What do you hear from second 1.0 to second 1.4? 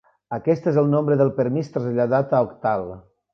del